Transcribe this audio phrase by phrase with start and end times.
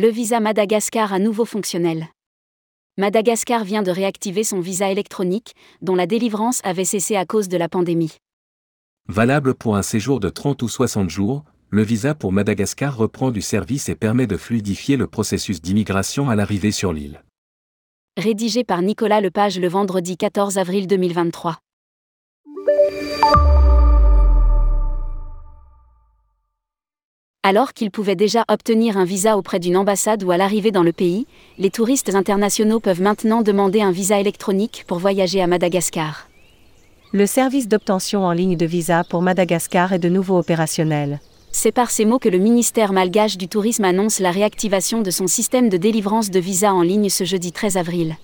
[0.00, 2.06] Le visa Madagascar à nouveau fonctionnel.
[2.98, 7.56] Madagascar vient de réactiver son visa électronique, dont la délivrance avait cessé à cause de
[7.56, 8.16] la pandémie.
[9.08, 13.42] Valable pour un séjour de 30 ou 60 jours, le visa pour Madagascar reprend du
[13.42, 17.24] service et permet de fluidifier le processus d'immigration à l'arrivée sur l'île.
[18.16, 21.58] Rédigé par Nicolas Lepage le vendredi 14 avril 2023.
[27.50, 30.92] Alors qu'ils pouvaient déjà obtenir un visa auprès d'une ambassade ou à l'arrivée dans le
[30.92, 36.28] pays, les touristes internationaux peuvent maintenant demander un visa électronique pour voyager à Madagascar.
[37.12, 41.20] Le service d'obtention en ligne de visa pour Madagascar est de nouveau opérationnel.
[41.50, 45.26] C'est par ces mots que le ministère malgache du Tourisme annonce la réactivation de son
[45.26, 48.16] système de délivrance de visa en ligne ce jeudi 13 avril.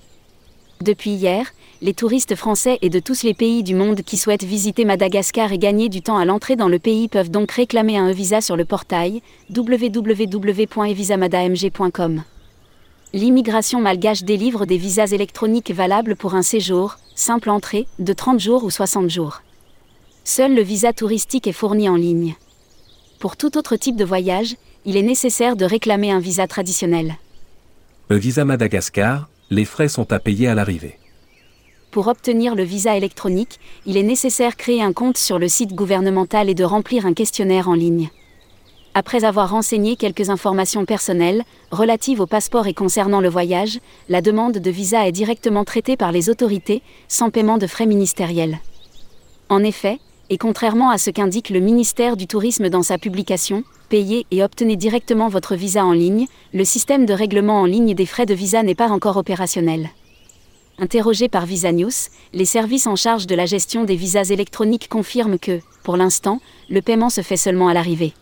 [0.85, 1.47] Depuis hier,
[1.81, 5.57] les touristes français et de tous les pays du monde qui souhaitent visiter Madagascar et
[5.57, 8.67] gagner du temps à l'entrée dans le pays peuvent donc réclamer un e-visa sur le
[8.67, 9.23] portail
[9.57, 12.23] www.evisamadamg.com.
[13.15, 18.63] L'immigration malgache délivre des visas électroniques valables pour un séjour, simple entrée, de 30 jours
[18.63, 19.41] ou 60 jours.
[20.23, 22.35] Seul le visa touristique est fourni en ligne.
[23.21, 27.17] Pour tout autre type de voyage, il est nécessaire de réclamer un visa traditionnel.
[28.11, 30.99] Le visa Madagascar, les frais sont à payer à l'arrivée.
[31.91, 36.51] Pour obtenir le visa électronique, il est nécessaire créer un compte sur le site gouvernemental
[36.51, 38.11] et de remplir un questionnaire en ligne.
[38.95, 44.59] Après avoir renseigné quelques informations personnelles, relatives au passeport et concernant le voyage, la demande
[44.59, 48.59] de visa est directement traitée par les autorités, sans paiement de frais ministériels.
[49.49, 49.99] En effet,
[50.31, 54.77] et contrairement à ce qu'indique le ministère du Tourisme dans sa publication, Payez et obtenez
[54.77, 58.63] directement votre visa en ligne, le système de règlement en ligne des frais de visa
[58.63, 59.91] n'est pas encore opérationnel.
[60.79, 61.93] Interrogé par Visa News,
[62.33, 66.83] les services en charge de la gestion des visas électroniques confirment que, pour l'instant, le
[66.83, 68.15] paiement se fait seulement à l'arrivée.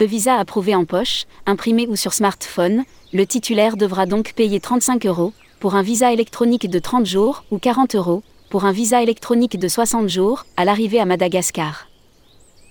[0.00, 5.06] Le visa approuvé en poche, imprimé ou sur smartphone, le titulaire devra donc payer 35
[5.06, 8.22] euros, pour un visa électronique de 30 jours, ou 40 euros,
[8.52, 11.88] pour un visa électronique de 60 jours, à l'arrivée à Madagascar.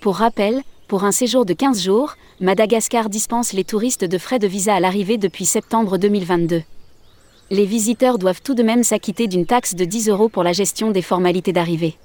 [0.00, 4.46] Pour rappel, pour un séjour de 15 jours, Madagascar dispense les touristes de frais de
[4.46, 6.62] visa à l'arrivée depuis septembre 2022.
[7.50, 10.92] Les visiteurs doivent tout de même s'acquitter d'une taxe de 10 euros pour la gestion
[10.92, 11.96] des formalités d'arrivée.